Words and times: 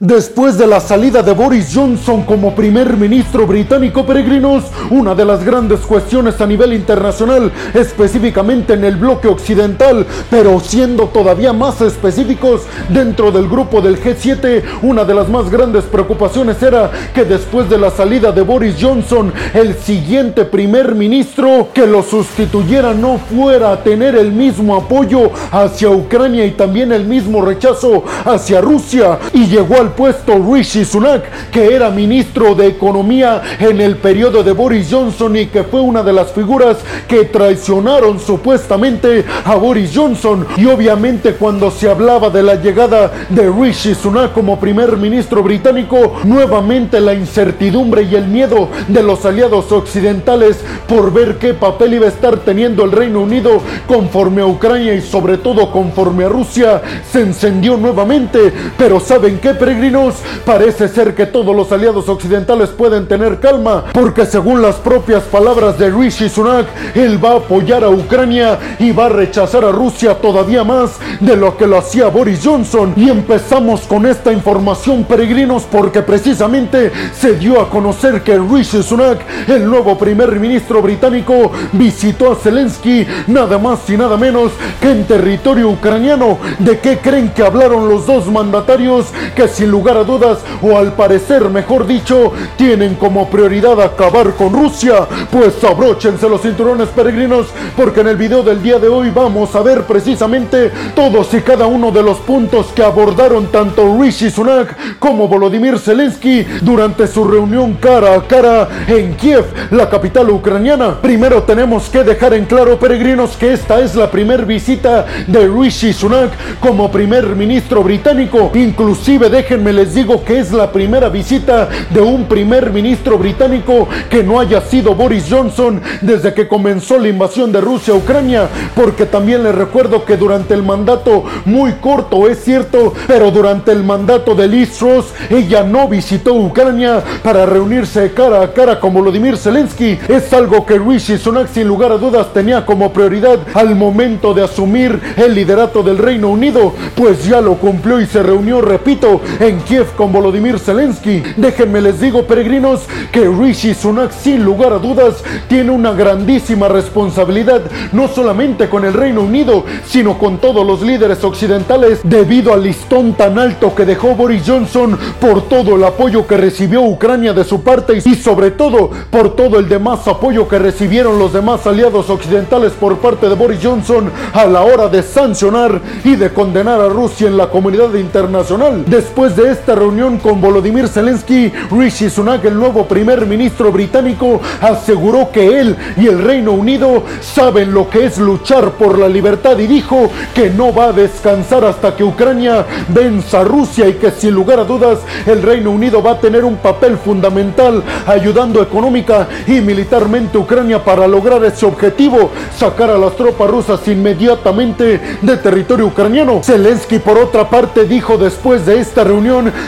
Después 0.00 0.56
de 0.56 0.68
la 0.68 0.78
salida 0.78 1.24
de 1.24 1.32
Boris 1.32 1.72
Johnson 1.74 2.22
como 2.22 2.54
primer 2.54 2.96
ministro 2.96 3.48
británico 3.48 4.06
peregrinos, 4.06 4.62
una 4.90 5.12
de 5.12 5.24
las 5.24 5.42
grandes 5.42 5.80
cuestiones 5.80 6.40
a 6.40 6.46
nivel 6.46 6.72
internacional, 6.72 7.50
específicamente 7.74 8.74
en 8.74 8.84
el 8.84 8.94
bloque 8.94 9.26
occidental, 9.26 10.06
pero 10.30 10.60
siendo 10.60 11.08
todavía 11.08 11.52
más 11.52 11.80
específicos 11.80 12.62
dentro 12.90 13.32
del 13.32 13.48
grupo 13.48 13.80
del 13.80 14.00
G7, 14.00 14.62
una 14.82 15.04
de 15.04 15.14
las 15.14 15.28
más 15.28 15.50
grandes 15.50 15.82
preocupaciones 15.82 16.62
era 16.62 16.92
que 17.12 17.24
después 17.24 17.68
de 17.68 17.78
la 17.78 17.90
salida 17.90 18.30
de 18.30 18.42
Boris 18.42 18.76
Johnson, 18.80 19.32
el 19.52 19.74
siguiente 19.74 20.44
primer 20.44 20.94
ministro 20.94 21.70
que 21.74 21.88
lo 21.88 22.04
sustituyera 22.04 22.94
no 22.94 23.18
fuera 23.18 23.72
a 23.72 23.82
tener 23.82 24.14
el 24.14 24.30
mismo 24.30 24.76
apoyo 24.76 25.32
hacia 25.50 25.90
Ucrania 25.90 26.46
y 26.46 26.52
también 26.52 26.92
el 26.92 27.04
mismo 27.04 27.44
rechazo 27.44 28.04
hacia 28.24 28.60
Rusia 28.60 29.18
y 29.32 29.46
llegó 29.46 29.80
al 29.80 29.87
puesto 29.88 30.34
Rishi 30.38 30.84
Sunak, 30.84 31.50
que 31.50 31.74
era 31.74 31.90
ministro 31.90 32.54
de 32.54 32.66
Economía 32.68 33.42
en 33.58 33.80
el 33.80 33.96
periodo 33.96 34.42
de 34.42 34.52
Boris 34.52 34.88
Johnson 34.90 35.36
y 35.36 35.46
que 35.46 35.64
fue 35.64 35.80
una 35.80 36.02
de 36.02 36.12
las 36.12 36.32
figuras 36.32 36.78
que 37.06 37.24
traicionaron 37.24 38.20
supuestamente 38.20 39.24
a 39.44 39.54
Boris 39.56 39.92
Johnson. 39.94 40.46
Y 40.56 40.66
obviamente 40.66 41.34
cuando 41.34 41.70
se 41.70 41.88
hablaba 41.88 42.30
de 42.30 42.42
la 42.42 42.54
llegada 42.56 43.12
de 43.28 43.50
Rishi 43.50 43.94
Sunak 43.94 44.32
como 44.32 44.58
primer 44.58 44.96
ministro 44.96 45.42
británico, 45.42 46.16
nuevamente 46.24 47.00
la 47.00 47.14
incertidumbre 47.14 48.02
y 48.02 48.14
el 48.14 48.28
miedo 48.28 48.68
de 48.88 49.02
los 49.02 49.24
aliados 49.24 49.72
occidentales 49.72 50.58
por 50.88 51.12
ver 51.12 51.38
qué 51.38 51.54
papel 51.54 51.94
iba 51.94 52.06
a 52.06 52.10
estar 52.10 52.38
teniendo 52.38 52.84
el 52.84 52.92
Reino 52.92 53.20
Unido 53.20 53.60
conforme 53.86 54.42
a 54.42 54.46
Ucrania 54.46 54.94
y 54.94 55.00
sobre 55.00 55.38
todo 55.38 55.70
conforme 55.70 56.24
a 56.24 56.28
Rusia 56.28 56.82
se 57.10 57.20
encendió 57.20 57.76
nuevamente. 57.76 58.52
Pero 58.76 59.00
¿saben 59.00 59.38
qué, 59.38 59.54
peregrinos? 59.78 60.16
Parece 60.44 60.88
ser 60.88 61.14
que 61.14 61.26
todos 61.26 61.54
los 61.54 61.70
aliados 61.70 62.08
occidentales 62.08 62.70
pueden 62.70 63.06
tener 63.06 63.38
calma, 63.38 63.84
porque 63.92 64.26
según 64.26 64.60
las 64.60 64.76
propias 64.76 65.22
palabras 65.24 65.78
de 65.78 65.90
Rishi 65.90 66.28
Sunak, 66.28 66.66
él 66.96 67.22
va 67.22 67.32
a 67.32 67.36
apoyar 67.36 67.84
a 67.84 67.90
Ucrania 67.90 68.58
y 68.80 68.90
va 68.90 69.06
a 69.06 69.10
rechazar 69.10 69.64
a 69.64 69.70
Rusia 69.70 70.14
todavía 70.14 70.64
más 70.64 70.98
de 71.20 71.36
lo 71.36 71.56
que 71.56 71.66
lo 71.66 71.78
hacía 71.78 72.08
Boris 72.08 72.40
Johnson. 72.42 72.92
Y 72.96 73.08
empezamos 73.08 73.82
con 73.82 74.06
esta 74.06 74.32
información, 74.32 75.04
peregrinos, 75.04 75.62
porque 75.70 76.02
precisamente 76.02 76.90
se 77.14 77.34
dio 77.34 77.60
a 77.60 77.70
conocer 77.70 78.22
que 78.22 78.38
Rishi 78.38 78.82
Sunak, 78.82 79.20
el 79.48 79.64
nuevo 79.68 79.96
primer 79.96 80.40
ministro 80.40 80.82
británico, 80.82 81.52
visitó 81.72 82.32
a 82.32 82.36
Zelensky 82.36 83.06
nada 83.28 83.58
más 83.58 83.88
y 83.88 83.96
nada 83.96 84.16
menos 84.16 84.50
que 84.80 84.90
en 84.90 85.04
territorio 85.04 85.68
ucraniano. 85.68 86.38
¿De 86.58 86.80
qué 86.80 86.98
creen 86.98 87.30
que 87.30 87.44
hablaron 87.44 87.88
los 87.88 88.06
dos 88.06 88.26
mandatarios 88.26 89.06
que 89.36 89.46
lugar 89.68 89.96
a 89.96 90.04
dudas, 90.04 90.38
o 90.62 90.76
al 90.76 90.92
parecer 90.94 91.48
mejor 91.48 91.86
dicho, 91.86 92.32
tienen 92.56 92.94
como 92.94 93.28
prioridad 93.28 93.80
acabar 93.80 94.34
con 94.34 94.52
Rusia? 94.52 95.06
Pues 95.30 95.62
abróchense 95.64 96.28
los 96.28 96.42
cinturones 96.42 96.88
peregrinos, 96.88 97.46
porque 97.76 98.00
en 98.00 98.08
el 98.08 98.16
video 98.16 98.42
del 98.42 98.62
día 98.62 98.78
de 98.78 98.88
hoy 98.88 99.10
vamos 99.10 99.54
a 99.54 99.62
ver 99.62 99.84
precisamente 99.84 100.70
todos 100.94 101.32
y 101.34 101.40
cada 101.40 101.66
uno 101.66 101.90
de 101.90 102.02
los 102.02 102.18
puntos 102.18 102.66
que 102.74 102.82
abordaron 102.82 103.46
tanto 103.46 103.96
Rishi 104.00 104.30
Sunak 104.30 104.98
como 104.98 105.28
Volodymyr 105.28 105.78
Zelensky 105.78 106.44
durante 106.62 107.06
su 107.06 107.24
reunión 107.24 107.74
cara 107.74 108.14
a 108.14 108.22
cara 108.22 108.68
en 108.86 109.14
Kiev, 109.14 109.44
la 109.70 109.88
capital 109.88 110.30
ucraniana. 110.30 111.00
Primero 111.00 111.42
tenemos 111.42 111.88
que 111.88 112.04
dejar 112.04 112.34
en 112.34 112.44
claro, 112.44 112.78
peregrinos, 112.78 113.36
que 113.36 113.52
esta 113.52 113.80
es 113.80 113.94
la 113.94 114.10
primera 114.10 114.44
visita 114.44 115.06
de 115.26 115.48
Rishi 115.48 115.92
Sunak 115.92 116.30
como 116.60 116.90
primer 116.90 117.36
ministro 117.36 117.82
británico. 117.82 118.50
Inclusive 118.54 119.28
déjenme 119.58 119.72
les 119.72 119.92
digo 119.92 120.24
que 120.24 120.38
es 120.38 120.52
la 120.52 120.70
primera 120.70 121.08
visita 121.08 121.68
de 121.90 122.00
un 122.00 122.26
primer 122.26 122.70
ministro 122.72 123.18
británico 123.18 123.88
que 124.08 124.22
no 124.22 124.38
haya 124.38 124.60
sido 124.60 124.94
Boris 124.94 125.26
Johnson 125.28 125.82
desde 126.00 126.32
que 126.32 126.46
comenzó 126.46 126.96
la 126.96 127.08
invasión 127.08 127.50
de 127.50 127.60
Rusia 127.60 127.92
a 127.92 127.96
Ucrania, 127.96 128.48
porque 128.76 129.04
también 129.04 129.42
les 129.42 129.54
recuerdo 129.54 130.04
que 130.04 130.16
durante 130.16 130.54
el 130.54 130.62
mandato 130.62 131.24
muy 131.44 131.72
corto, 131.72 132.28
es 132.28 132.44
cierto, 132.44 132.92
pero 133.08 133.32
durante 133.32 133.72
el 133.72 133.82
mandato 133.82 134.36
de 134.36 134.46
Liz 134.46 134.78
Truss, 134.78 135.06
ella 135.28 135.64
no 135.64 135.88
visitó 135.88 136.34
Ucrania 136.34 137.02
para 137.24 137.44
reunirse 137.44 138.12
cara 138.12 138.42
a 138.42 138.52
cara 138.52 138.78
con 138.78 138.94
Volodymyr 138.94 139.36
Zelensky. 139.36 139.98
Es 140.06 140.32
algo 140.32 140.64
que 140.64 140.78
Rishi 140.78 141.18
Sunak 141.18 141.48
sin 141.48 141.66
lugar 141.66 141.90
a 141.90 141.98
dudas 141.98 142.32
tenía 142.32 142.64
como 142.64 142.92
prioridad 142.92 143.40
al 143.54 143.74
momento 143.74 144.34
de 144.34 144.44
asumir 144.44 145.00
el 145.16 145.34
liderato 145.34 145.82
del 145.82 145.98
Reino 145.98 146.28
Unido, 146.28 146.74
pues 146.94 147.24
ya 147.24 147.40
lo 147.40 147.54
cumplió 147.56 148.00
y 148.00 148.06
se 148.06 148.22
reunió, 148.22 148.60
repito, 148.60 149.20
en 149.40 149.47
Kiev 149.56 149.94
con 149.96 150.12
Volodymyr 150.12 150.58
Zelensky. 150.58 151.22
Déjenme 151.36 151.80
les 151.80 152.00
digo, 152.00 152.26
peregrinos, 152.26 152.82
que 153.10 153.28
Rishi 153.28 153.74
Sunak 153.74 154.12
sin 154.12 154.44
lugar 154.44 154.72
a 154.72 154.78
dudas 154.78 155.24
tiene 155.48 155.70
una 155.70 155.92
grandísima 155.92 156.68
responsabilidad, 156.68 157.62
no 157.92 158.08
solamente 158.08 158.68
con 158.68 158.84
el 158.84 158.92
Reino 158.92 159.22
Unido, 159.22 159.64
sino 159.86 160.18
con 160.18 160.38
todos 160.38 160.66
los 160.66 160.82
líderes 160.82 161.24
occidentales, 161.24 162.00
debido 162.02 162.52
al 162.52 162.62
listón 162.62 163.14
tan 163.14 163.38
alto 163.38 163.74
que 163.74 163.84
dejó 163.84 164.14
Boris 164.14 164.42
Johnson 164.46 164.98
por 165.20 165.48
todo 165.48 165.76
el 165.76 165.84
apoyo 165.84 166.26
que 166.26 166.36
recibió 166.36 166.82
Ucrania 166.82 167.32
de 167.32 167.44
su 167.44 167.62
parte 167.62 168.02
y 168.04 168.14
sobre 168.14 168.50
todo 168.50 168.90
por 169.10 169.34
todo 169.34 169.58
el 169.58 169.68
demás 169.68 170.06
apoyo 170.06 170.46
que 170.48 170.58
recibieron 170.58 171.18
los 171.18 171.32
demás 171.32 171.66
aliados 171.66 172.10
occidentales 172.10 172.72
por 172.72 172.98
parte 172.98 173.28
de 173.28 173.34
Boris 173.34 173.60
Johnson 173.62 174.10
a 174.32 174.46
la 174.46 174.62
hora 174.62 174.88
de 174.88 175.02
sancionar 175.02 175.80
y 176.04 176.16
de 176.16 176.30
condenar 176.30 176.80
a 176.80 176.88
Rusia 176.88 177.28
en 177.28 177.36
la 177.36 177.48
comunidad 177.48 177.94
internacional. 177.94 178.84
Después 178.86 179.27
de 179.36 179.52
esta 179.52 179.74
reunión 179.74 180.18
con 180.18 180.40
Volodymyr 180.40 180.88
Zelensky, 180.88 181.52
Rishi 181.70 182.08
Sunak, 182.08 182.44
el 182.44 182.56
nuevo 182.56 182.86
primer 182.86 183.26
ministro 183.26 183.70
británico, 183.70 184.40
aseguró 184.60 185.30
que 185.30 185.60
él 185.60 185.76
y 185.96 186.06
el 186.06 186.22
Reino 186.22 186.52
Unido 186.52 187.02
saben 187.20 187.74
lo 187.74 187.90
que 187.90 188.06
es 188.06 188.18
luchar 188.18 188.70
por 188.72 188.98
la 188.98 189.08
libertad 189.08 189.58
y 189.58 189.66
dijo 189.66 190.10
que 190.34 190.50
no 190.50 190.72
va 190.72 190.86
a 190.86 190.92
descansar 190.92 191.64
hasta 191.64 191.94
que 191.94 192.04
Ucrania 192.04 192.64
venza 192.88 193.40
a 193.40 193.44
Rusia 193.44 193.88
y 193.88 193.94
que 193.94 194.10
sin 194.10 194.32
lugar 194.32 194.60
a 194.60 194.64
dudas 194.64 195.00
el 195.26 195.42
Reino 195.42 195.70
Unido 195.70 196.02
va 196.02 196.12
a 196.12 196.20
tener 196.20 196.44
un 196.44 196.56
papel 196.56 196.96
fundamental 196.96 197.82
ayudando 198.06 198.62
económica 198.62 199.28
y 199.46 199.60
militarmente 199.60 200.38
a 200.38 200.40
Ucrania 200.40 200.82
para 200.82 201.06
lograr 201.06 201.44
ese 201.44 201.66
objetivo, 201.66 202.30
sacar 202.56 202.90
a 202.90 202.98
las 202.98 203.14
tropas 203.16 203.50
rusas 203.50 203.86
inmediatamente 203.88 205.00
de 205.20 205.36
territorio 205.36 205.86
ucraniano. 205.86 206.40
Zelensky 206.42 206.98
por 206.98 207.18
otra 207.18 207.50
parte 207.50 207.84
dijo 207.84 208.16
después 208.16 208.64
de 208.64 208.80
esta 208.80 209.04
reunión 209.04 209.17